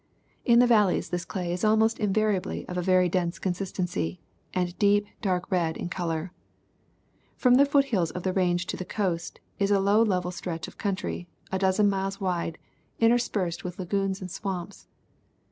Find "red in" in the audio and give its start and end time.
5.51-5.89